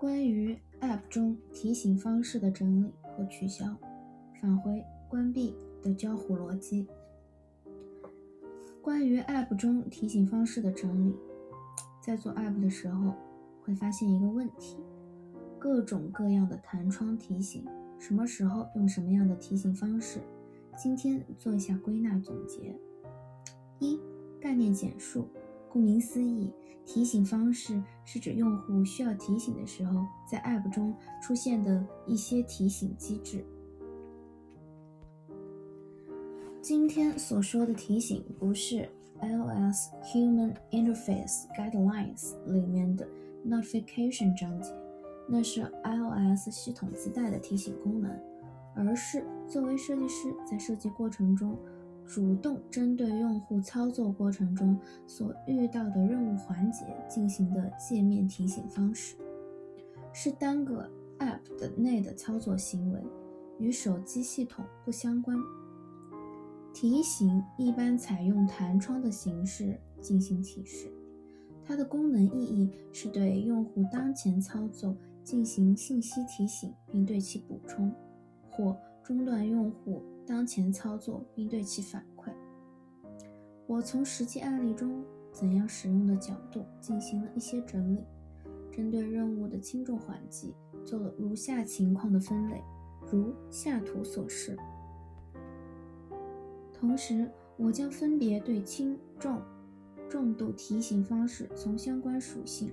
[0.00, 3.66] 关于 App 中提醒方式的整理和取消，
[4.40, 6.86] 返回关闭的交互逻辑。
[8.80, 11.14] 关于 App 中提醒方式的整理，
[12.00, 13.12] 在做 App 的时候
[13.62, 14.78] 会发现一个问题：
[15.58, 17.66] 各种各样的弹窗提醒，
[17.98, 20.18] 什么时候用什么样的提醒方式？
[20.78, 22.74] 今天做一下归纳总结。
[23.80, 24.00] 一、
[24.40, 25.28] 概念简述。
[25.70, 26.52] 顾名思义，
[26.84, 30.92] 提醒方式是指用户需要提醒的时候，在 App 中
[31.22, 33.44] 出现的一些提醒机制。
[36.60, 38.88] 今天所说的提醒不是
[39.20, 43.06] iOS Human Interface Guidelines 里面的
[43.46, 44.74] Notification 章节，
[45.28, 48.10] 那是 iOS 系统自带的提醒功能，
[48.74, 51.56] 而是作为设计师在设计过程中。
[52.12, 59.14] 主动针对用户操作过程中所遇到的任务环节进行的界面提醒方式，
[60.12, 63.00] 是单个 App 的内的操作行为，
[63.60, 65.38] 与手机系统不相关。
[66.74, 70.92] 提醒一般采用弹窗的形式进行提示，
[71.64, 77.94] 它的功能意义是对用户当前操作进行信息提醒，并对其补充，
[78.50, 80.02] 或中断用户。
[80.30, 82.30] 当前操作并对其反馈。
[83.66, 88.04] 我从实际案例中怎样使用的角度进行了一些整理，
[88.70, 92.62] 针对任务的轻重缓急做了如下情况的分类，
[93.10, 94.56] 如下图所示。
[96.72, 99.42] 同时，我将分别对轻重
[100.08, 102.72] 重度提醒方式从相关属性、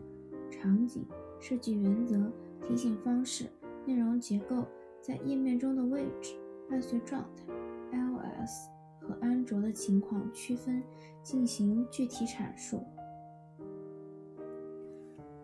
[0.52, 1.04] 场景、
[1.40, 3.50] 设计原则、提醒方式、
[3.84, 4.64] 内容结构
[5.02, 6.36] 在页面中的位置。
[6.70, 7.46] 伴随状态
[7.92, 10.84] ，iOS 和安卓的情况区分
[11.24, 12.84] 进行具体阐述。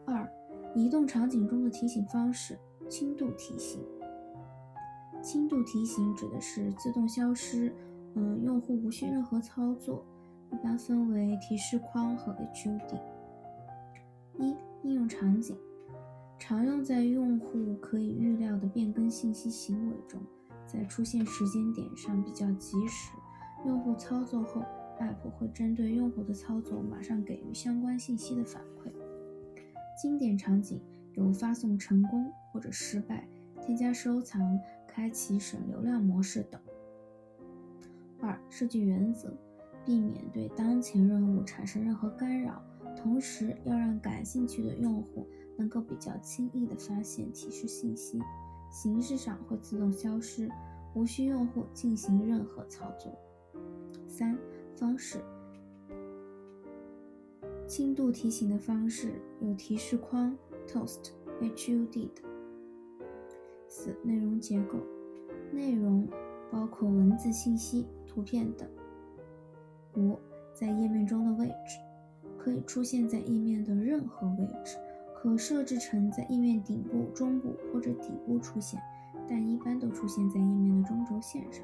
[0.05, 0.29] 二、
[0.75, 3.81] 移动场景中的提醒方式，轻度提醒。
[5.21, 7.73] 轻度提醒指的是自动消失，
[8.16, 10.06] 嗯，用户无需任何操作，
[10.51, 13.00] 一般分为提示框和 HUD。
[14.38, 15.57] 一、应用场景，
[16.38, 20.22] 常用在用户可以预料的变更信息行为中。
[20.73, 23.11] 在出现时间点上比较及时，
[23.63, 24.63] 用户操作后
[25.00, 28.91] ，App 会针对用户的操作马上给予相关信息的反馈。
[30.01, 30.81] 经典场景
[31.13, 33.28] 有发送成功或者失败、
[33.62, 36.59] 添加收藏、开启省流量模式等。
[38.19, 39.31] 二、设计原则：
[39.85, 42.63] 避免对当前任务产生任何干扰，
[42.97, 48.19] 同时要让感兴趣的用户能够比较轻易地发现提示信息。
[48.73, 50.50] 形式上会自动消失，
[50.95, 53.13] 无需用户进行任何操作。
[54.07, 54.35] 三
[54.75, 55.19] 方式，
[57.67, 60.35] 轻度提醒的方式有提示框、
[60.67, 62.23] Toast、HUD 等。
[63.67, 64.79] 四内容结构，
[65.51, 66.07] 内容
[66.51, 68.67] 包括文字信息、图片等。
[69.95, 70.17] 五
[70.51, 71.78] 在页面中的位置，
[72.39, 74.78] 可以出现在页面的任何位置。
[75.23, 78.78] 可设置成在页面顶部、中部或者底部出现，
[79.25, 81.63] 但一般都出现在页面的中轴线上。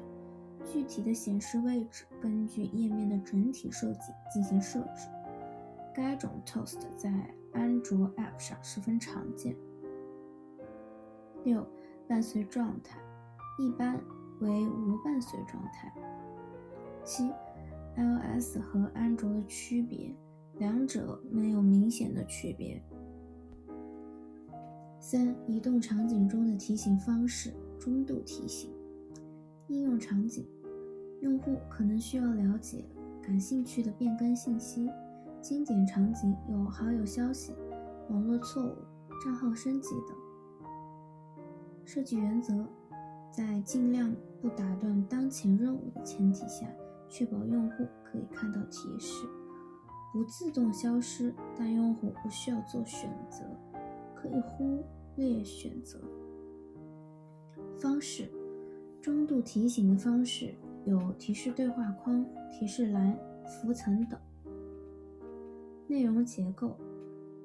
[0.64, 5.08] 具体的显示位置根据页面的整体设计进行设置。
[5.94, 7.12] 该种 Toast 在
[7.52, 9.54] 安卓 App 上十分常见。
[11.44, 11.66] 六、
[12.08, 12.98] 伴随状态
[13.58, 14.00] 一般
[14.40, 15.92] 为无伴随状态。
[17.04, 17.30] 七、
[17.94, 20.16] iOS 和安卓的区别，
[20.56, 22.82] 两者没有明显的区别。
[25.00, 28.70] 三、移动场景中的提醒方式，中度提醒。
[29.68, 30.46] 应用场景，
[31.22, 32.84] 用户可能需要了解
[33.22, 34.90] 感兴趣的变更信息。
[35.40, 37.54] 经典场景有好友消息、
[38.10, 38.76] 网络错误、
[39.24, 40.16] 账号升级等。
[41.86, 42.66] 设计原则，
[43.32, 46.66] 在尽量不打断当前任务的前提下，
[47.08, 49.24] 确保用户可以看到提示，
[50.12, 53.44] 不自动消失，但用户不需要做选择。
[54.20, 54.84] 可以忽
[55.16, 55.98] 略选择
[57.76, 58.28] 方式，
[59.00, 64.18] 中度提醒的方式有提示对话框、提示栏、浮层等。
[65.86, 66.76] 内容结构，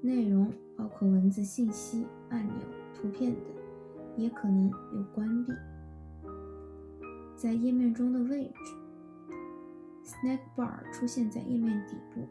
[0.01, 2.56] 内容包括文字信息、按钮、
[2.94, 3.44] 图片等，
[4.18, 5.54] 也可能有关闭。
[7.38, 8.74] 在页面中的位置
[10.04, 12.28] ，Snack Bar 出现在页面底部，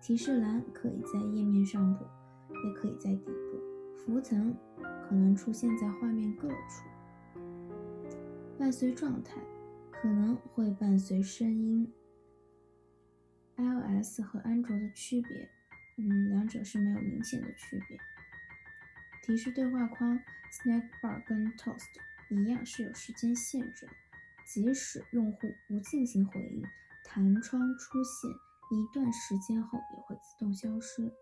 [0.00, 2.04] 提示栏可以在页面上部，
[2.48, 3.51] 也可以在底部。
[4.04, 4.56] 浮层
[5.08, 6.88] 可能出现在画面各处，
[8.58, 9.40] 伴随状态
[9.92, 11.92] 可能会伴随声音。
[13.56, 15.48] iOS 和安卓的区别，
[15.98, 17.96] 嗯，两者是没有明显的区别。
[19.24, 20.18] 提示对话框
[20.50, 21.86] Snack Bar 跟 Toast
[22.28, 23.86] 一样是有时间限制，
[24.44, 26.64] 即使用户不进行回应，
[27.04, 28.28] 弹窗出现
[28.72, 31.12] 一段时间后也会自动消失。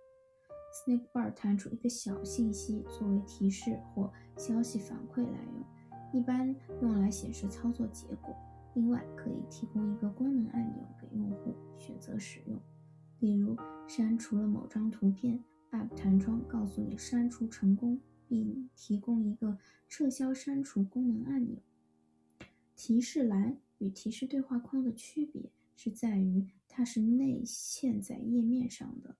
[0.72, 5.64] Snack Bar 弹出一个小信息作为提示或消息反馈来用，
[6.12, 8.34] 一般用来显示操作结果。
[8.74, 12.56] 另外，可以提供一个功能按钮给用户选择使用，
[13.18, 13.56] 例如
[13.88, 19.58] 删除了某张图片，App 弹窗告诉你删除成功，并提供一个
[19.88, 21.58] 撤销删除功能按钮。
[22.76, 29.16] 提示栏与提示对话框的区别是在于它是内嵌在页面上的。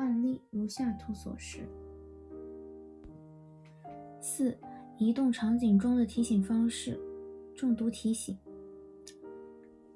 [0.00, 1.60] 案例如下图所示。
[4.18, 4.56] 四、
[4.98, 6.98] 移动场景中的提醒方式：
[7.54, 8.36] 中毒提醒。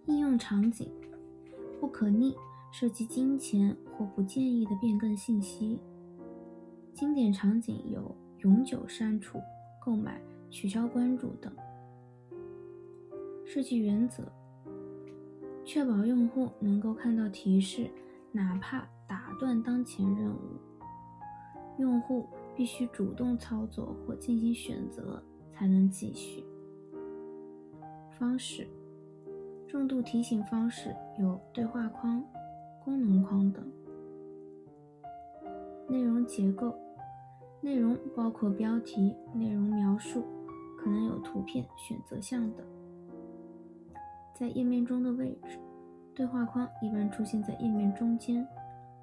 [0.04, 0.92] 应用场景：
[1.80, 2.34] 不可逆，
[2.70, 5.80] 涉及金钱或不建议的变更信息。
[6.92, 9.40] 经典场景有永久删除、
[9.82, 10.20] 购买、
[10.50, 11.50] 取消关注等。
[13.46, 14.30] 设计原则：
[15.64, 17.90] 确保用户能够看到提示，
[18.32, 18.86] 哪怕。
[19.06, 20.38] 打断当前任务，
[21.78, 25.22] 用户必须主动操作或进行选择
[25.52, 26.44] 才能继续。
[28.18, 28.66] 方式：
[29.66, 32.24] 重度提醒方式有对话框、
[32.84, 33.64] 功能框等。
[35.88, 36.74] 内容结构：
[37.60, 40.24] 内容包括标题、内容描述，
[40.78, 42.64] 可能有图片、选择项等。
[44.32, 45.58] 在页面中的位置：
[46.14, 48.46] 对话框一般出现在页面中间。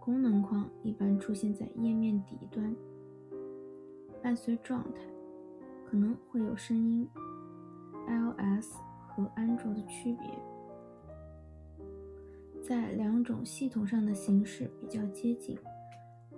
[0.01, 2.75] 功能框一般出现在页面底端，
[4.19, 4.99] 伴随状态
[5.85, 7.07] 可能会有声音。
[8.07, 8.77] iOS
[9.07, 10.27] 和安卓的区别，
[12.63, 15.55] 在两种系统上的形式比较接近。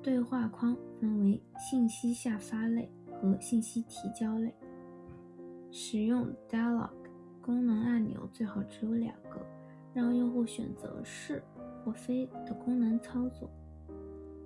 [0.01, 4.53] 对话框分为信息下发类和信息提交类。
[5.71, 6.89] 使用 Dialog
[7.41, 9.39] 功能按钮最好只有两个，
[9.93, 11.41] 让用户选择是。
[11.83, 13.49] 或非的功能操作，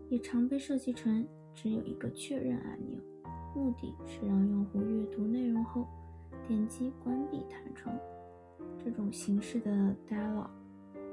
[0.09, 2.99] 也常被设计成只有一个确认按钮，
[3.55, 5.85] 目的是让用户阅读内容后
[6.47, 7.95] 点击关闭弹窗。
[8.83, 10.49] 这种形式的 dialog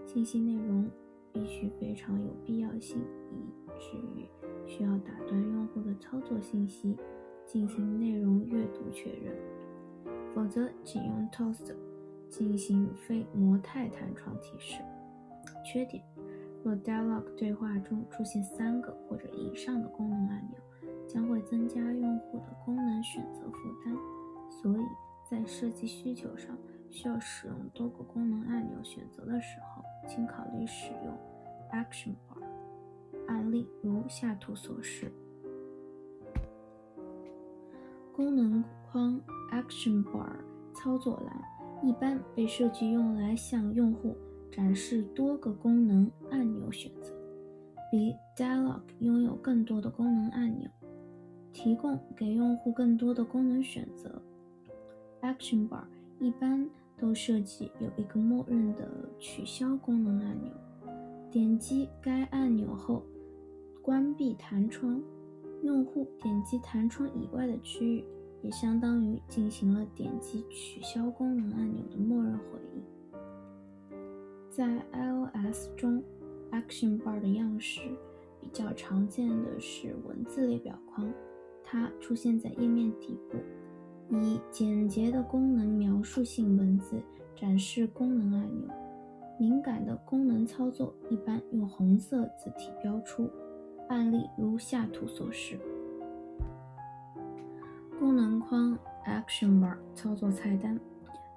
[0.06, 0.88] 信息内容
[1.32, 2.98] 必须非常有必要性，
[3.32, 4.28] 以至于
[4.66, 6.96] 需要打断用户的操作信息
[7.44, 9.34] 进行内容阅读确认，
[10.34, 11.74] 否则仅用 Toast
[12.28, 14.80] 进行非模态弹窗提示。
[15.64, 16.04] 缺点。
[16.64, 20.58] 若 Dialog 对话中出现三个或者以上的功能按钮，
[21.06, 23.94] 将会增加用户的功能选择负担。
[24.50, 24.84] 所以
[25.28, 26.56] 在设计需求上
[26.88, 31.14] 需要使用多个功能按钮选择的时候，请考虑使用
[31.70, 32.42] Action Bar。
[33.28, 35.12] 案例如下图所示。
[38.16, 39.20] 功能框
[39.50, 40.30] Action Bar
[40.74, 41.42] 操作栏
[41.82, 44.16] 一般被设计用来向用户。
[44.54, 47.12] 展示多个功能按钮选择，
[47.90, 50.70] 比 Dialog 拥有更多的功能按钮，
[51.52, 54.22] 提供给用户更多的功能选择。
[55.22, 55.82] Action Bar
[56.20, 60.52] 一般都设计有一个默认的取消功能按钮，
[61.32, 63.02] 点击该按钮后
[63.82, 65.02] 关闭弹窗，
[65.64, 68.04] 用户点击弹窗以外的区域，
[68.40, 72.44] 也相当于进行了点击取消功能按钮的默认回
[72.76, 72.93] 应。
[74.56, 76.00] 在 iOS 中
[76.52, 77.80] ，Action Bar 的样式
[78.40, 81.12] 比较常见的是文字列表框，
[81.64, 83.36] 它出现在页面底部，
[84.16, 87.02] 以简洁的功能描述性文字
[87.34, 88.68] 展示功能按钮。
[89.40, 93.28] 敏感的功能操作一般用红色字体标出。
[93.88, 95.58] 案例如下图所示。
[97.98, 100.78] 功能框 Action Bar 操作菜单，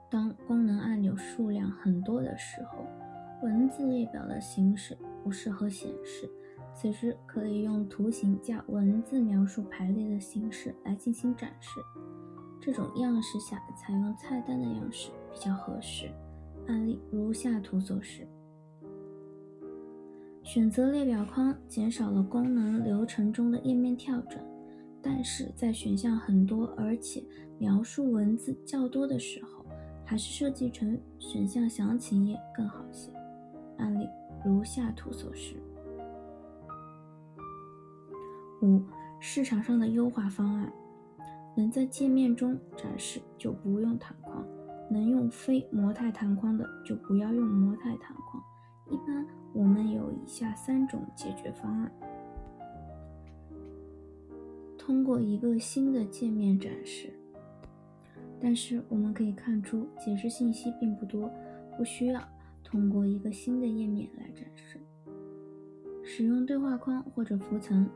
[0.08, 2.86] 当功能按钮数量很多的时候。
[3.44, 6.30] 文字列表的形式不适合显示，
[6.74, 11.80] 此时可以用图形加文字描述排列的形式来进行展示。
[12.60, 16.10] 这种样式下采用菜单的样式比较合适。
[16.68, 18.28] 案例如下图所示。
[20.44, 24.44] 选择列表框减少了功能流程中的页面跳转，
[25.02, 27.24] 但是在选项很多而且
[27.60, 29.66] 描述文字较多的时候，
[30.04, 33.12] 还是设计成选项详情页更好些。
[33.78, 34.08] 案例
[34.46, 35.56] 如下图所示。
[38.62, 38.82] 五、
[39.20, 40.74] 市场上的优化方案，
[41.56, 44.46] 能在界面中展示就不用弹框，
[44.90, 48.44] 能用非模态弹框的就不要用模态弹框。
[48.90, 51.92] 一般我们有以下三种解决方案：
[54.78, 57.14] 通过一个新的界面展示。
[58.40, 61.30] 但是我们可以看出，解释信息并不多，
[61.76, 62.22] 不需要
[62.68, 64.78] 通过一个新的页面来展示。
[66.04, 67.90] 使用对话框或者浮层，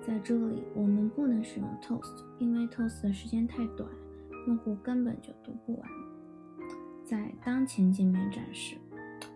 [0.00, 3.86] 在这里我们不能使用 Toast，因为 Toast 的时间太短，
[4.46, 5.88] 用户根本就读不完。
[7.04, 8.76] 在当前界面展示，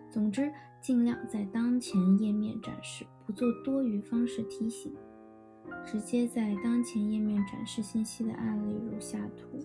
[0.09, 4.91] 总之尽量在当前页面展示，不做多余方式提醒。
[5.85, 9.59] 直接在当前页面展示信息的案例如下图。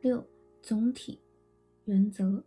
[0.00, 0.24] 六、
[0.60, 1.20] 总体
[1.90, 2.44] 原则，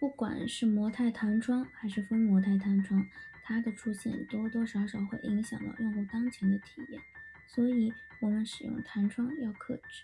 [0.00, 3.00] 不管是模态弹窗还是非模态弹窗，
[3.44, 7.00] 它的出现多多少少会影响到用户当前的体验，
[7.54, 10.02] 所以我们使用弹窗要克制，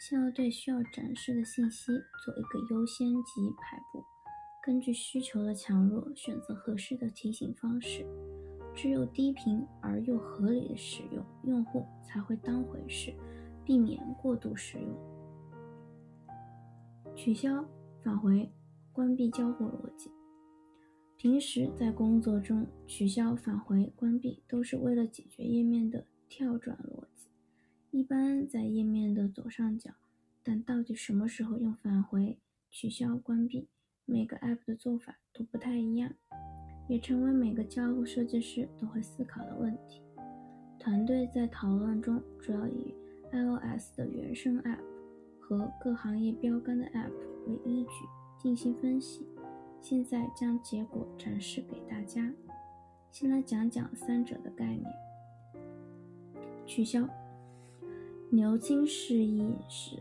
[0.00, 1.92] 先要对需要展示的信息
[2.24, 4.04] 做一个优先级排布，
[4.60, 8.04] 根据需求的强弱选择合适的提醒方式，
[8.74, 13.14] 只有低频而又合理的使用，用户才会当回事，
[13.64, 15.14] 避免过度使用。
[17.16, 17.64] 取消、
[18.04, 18.52] 返回、
[18.92, 20.10] 关闭交互逻辑。
[21.16, 27.30] 平时在工作中，取消、返回、关闭都是为了解决页面的跳转逻辑，
[27.90, 29.90] 一般在页面的左上角。
[30.42, 33.68] 但到底什么时候用返回、取消、关闭，
[34.04, 36.12] 每个 App 的做法都不太一样，
[36.86, 40.02] 也成为每个交互设计师都会思考的问题。
[40.78, 42.94] 团队在讨论中主要以
[43.32, 44.93] iOS 的原生 App。
[45.46, 47.12] 和各行业标杆的 App
[47.46, 47.90] 为依据
[48.38, 49.26] 进行分析，
[49.82, 52.32] 现在将结果展示给大家。
[53.10, 54.84] 先来讲讲三者的概念。
[56.66, 57.06] 取消。
[58.30, 59.96] 牛津释义是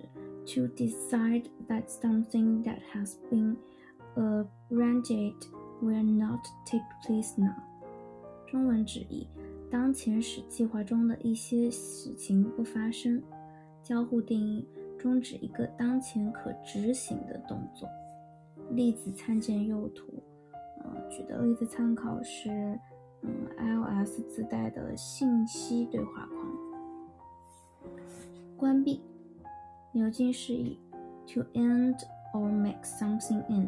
[0.46, 3.58] to decide that something that has been
[4.16, 5.36] arranged
[5.82, 7.54] will not take place now。
[8.48, 9.28] 中文直译：
[9.70, 13.22] 当前使计划中的一些事情不发生。
[13.84, 14.66] 交互定义。
[15.04, 17.90] 终止一个当前可执行的动作。
[18.72, 20.24] 例子参见右图。
[20.82, 22.50] 呃，举的例子参考是，
[23.22, 27.94] 嗯，iOS 自带的信息对话框。
[28.56, 29.02] 关闭。
[29.92, 30.80] 牛津释义
[31.28, 31.98] ：to end
[32.34, 33.68] or make something end。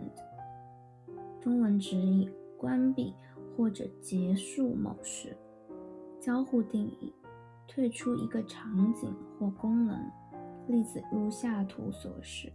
[1.42, 3.14] 中文直译：关闭
[3.58, 5.36] 或者结束某事。
[6.22, 7.14] 交互定义：
[7.68, 10.00] 退出一个场景或功能。
[10.68, 12.52] 例子如下图所示。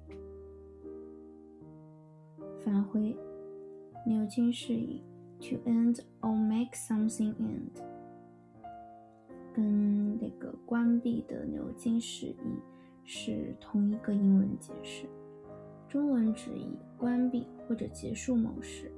[2.64, 3.16] 返回，
[4.06, 5.02] 牛津释义
[5.38, 7.80] ：to end or make something end，
[9.54, 12.36] 跟那个关闭的牛津释义
[13.04, 15.06] 是同一个英文解释。
[15.88, 18.90] 中文直译：关闭或者结束某事。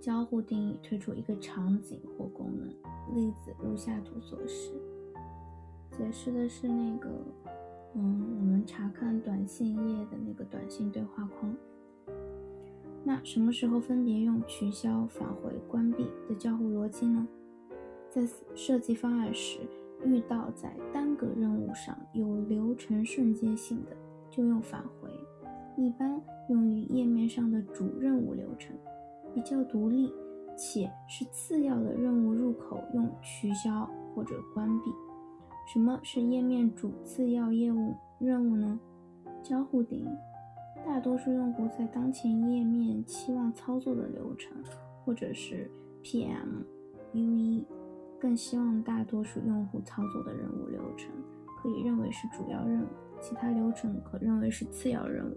[0.00, 2.68] 交互定义：退出一个场景或功能。
[3.14, 4.72] 例子如下图所示。
[5.90, 7.08] 解释的是那个。
[8.66, 11.54] 查看短信页的那个短信对话框。
[13.04, 17.26] 那什么时候分别用取消、返回、关闭的交互逻辑呢？
[18.10, 19.60] 在设计方案时，
[20.04, 23.96] 遇到在单个任务上有流程瞬间性的，
[24.28, 25.08] 就用返回；
[25.76, 28.76] 一般用于页面上的主任务流程，
[29.32, 30.12] 比较独立
[30.56, 34.90] 且是次要的任务入口，用取消或者关闭。
[35.66, 38.78] 什么是页面主次要业务任务呢？
[39.42, 40.08] 交互定义：
[40.86, 44.56] 大多数用户在当前页面期望操作的流程，
[45.04, 45.68] 或者是
[46.04, 46.62] PM、
[47.12, 47.64] UE，
[48.20, 51.10] 更希望大多数用户操作的任务流程
[51.60, 52.86] 可以认为是主要任务，
[53.20, 55.36] 其他流程可认为是次要任务。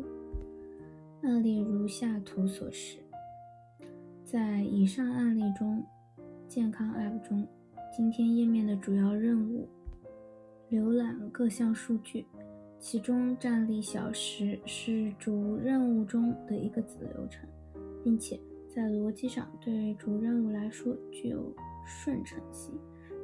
[1.24, 3.00] 案例如下图所示。
[4.24, 5.84] 在以上案例中，
[6.48, 7.48] 健康 App 中，
[7.92, 9.68] 今天页面的主要任务。
[10.72, 12.28] 浏览各项数据，
[12.78, 17.50] 其中站立小时是主任务中的一个子流程，
[18.04, 21.52] 并且在逻辑上对主任务来说具有
[21.88, 22.78] 顺承性。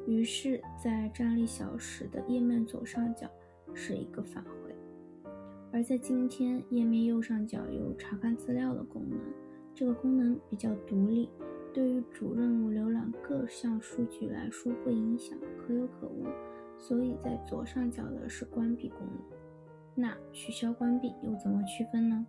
[0.08, 3.30] 于是，在站立小时的页面左上角
[3.75, 4.75] 是一个返回，
[5.72, 9.20] 而在今天页面右上角有查看资料的功能。
[9.74, 11.30] 这个功能比较独立，
[11.75, 16.25] 对于主任务浏览各项数据来说不影响，可有可无。
[16.77, 19.38] 所以在左上角的是关闭功能，
[19.94, 22.25] 那取消关闭又怎么区分呢？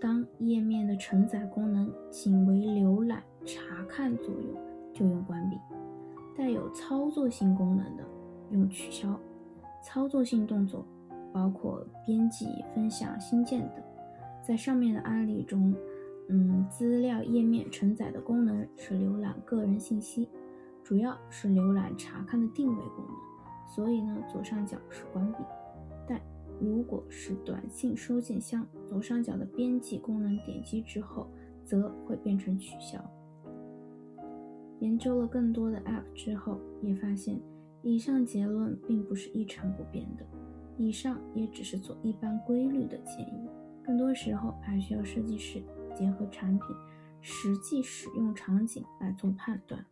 [0.00, 4.60] 当页面的承载功能仅为浏览、查看作用，
[4.92, 5.56] 就用关闭；
[6.36, 8.02] 带有操作性功能的，
[8.50, 9.16] 用取消。
[9.80, 10.84] 操作性动作
[11.32, 13.84] 包括编辑、分享、新建等。
[14.42, 15.72] 在上面的案例中，
[16.28, 20.28] 嗯，资料页面承载的功能是浏览个人信息。
[20.84, 23.14] 主要是浏览查看的定位功能，
[23.74, 25.38] 所以呢左上角是关闭。
[26.06, 26.18] 但
[26.60, 31.28] 如果是短信收件箱，左上角的编辑功能点击之后，
[31.64, 32.98] 则会变成取消。
[34.80, 37.38] 研究了更多的 App 之后，也发现
[37.82, 40.24] 以上结论并不是一成不变的。
[40.78, 43.48] 以上也只是做一般规律的建议，
[43.84, 45.62] 更多时候还需要设计师
[45.98, 46.76] 结合产品
[47.20, 49.84] 实际使用场景来做判断。